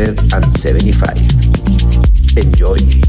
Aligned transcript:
episode 0.00 0.30
475. 0.30 2.36
Enjoy. 2.36 2.99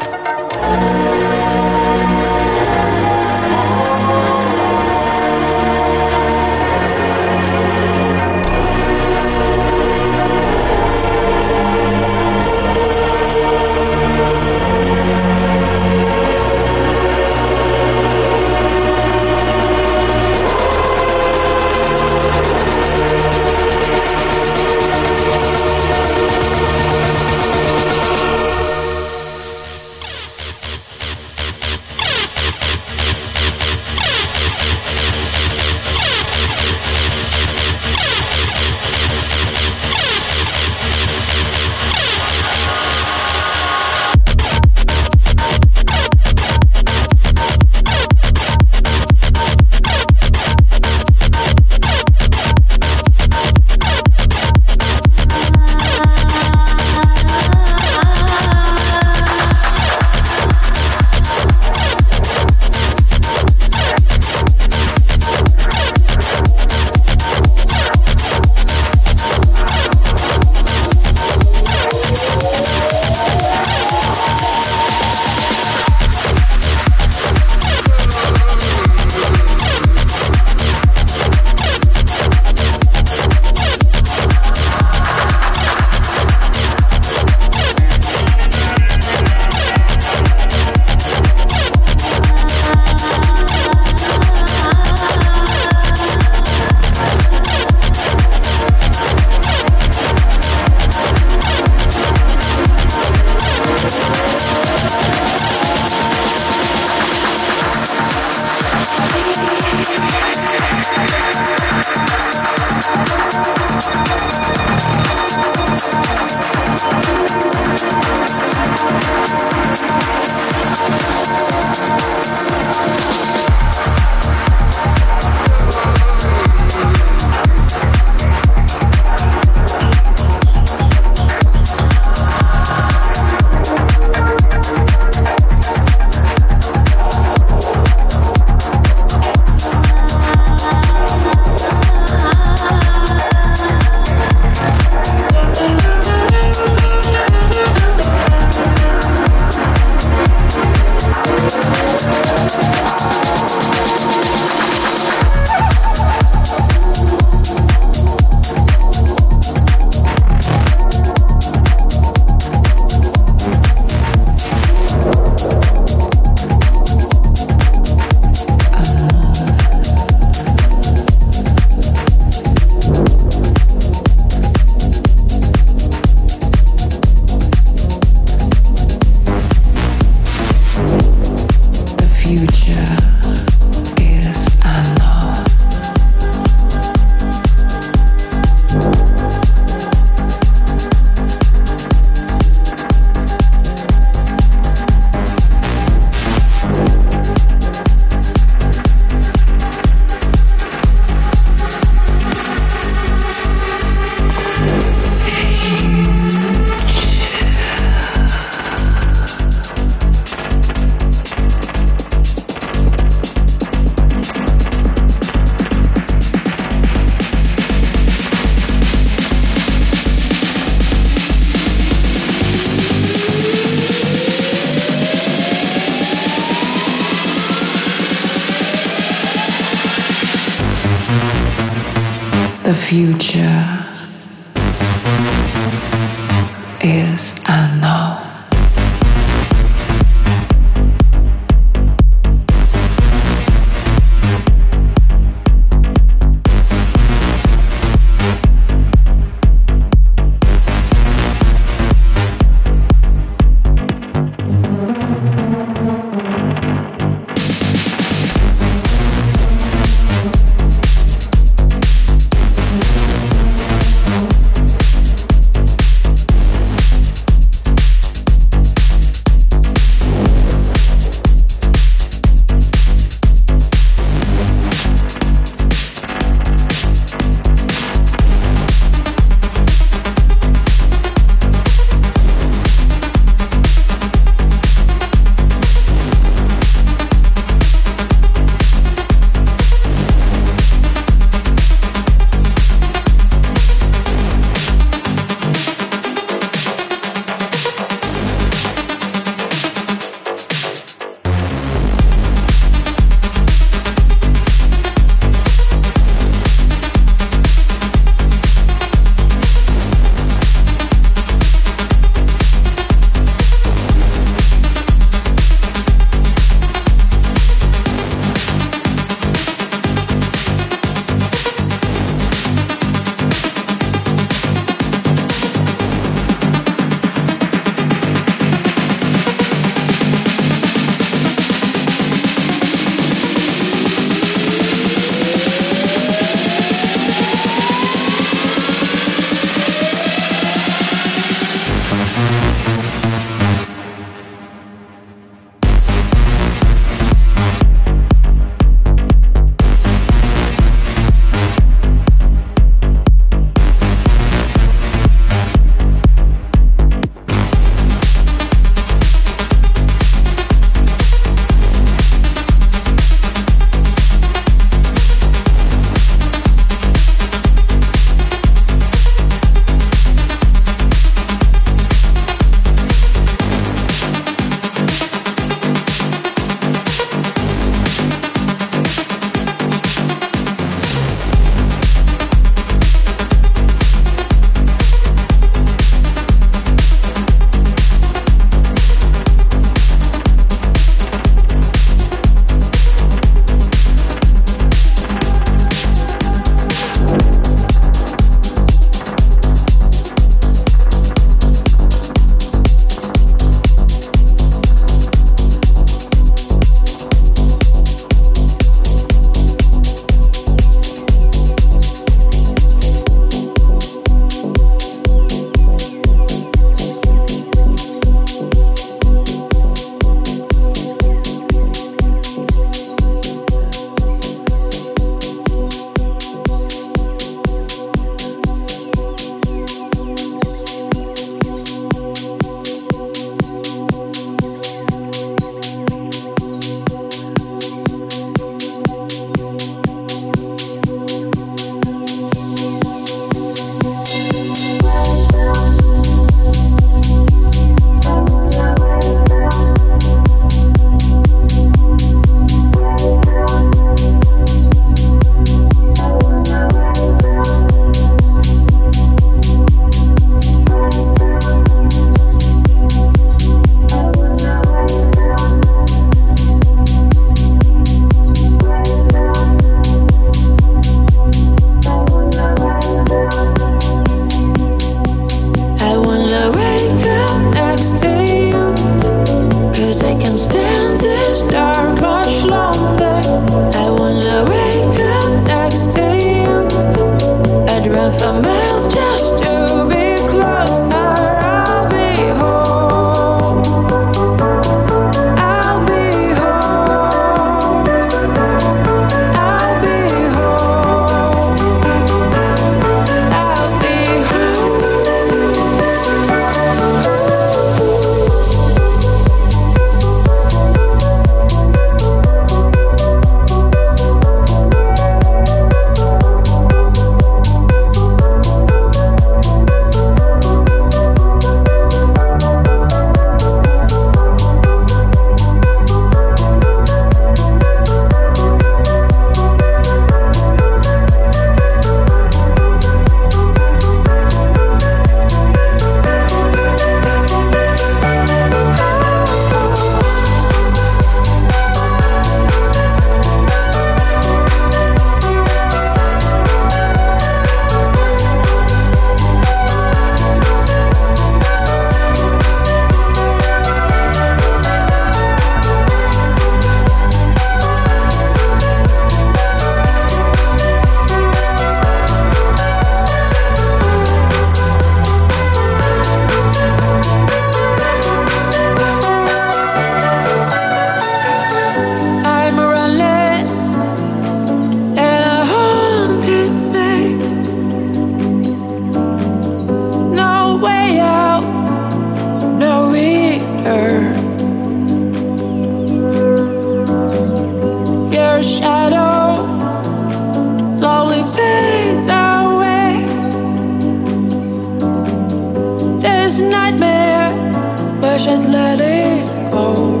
I 598.18 598.20
should 598.20 598.50
let 598.50 598.80
it 598.80 599.52
go. 599.52 600.00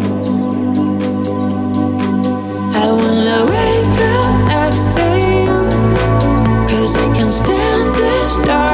I 2.74 2.86
wanna 2.98 3.40
wake 3.52 3.98
up 4.12 4.48
next 4.48 4.86
to 4.96 5.04
you, 5.28 5.46
cause 6.66 6.96
I 6.96 7.14
can't 7.14 7.30
stand 7.30 7.92
this 7.94 8.36
dark. 8.44 8.67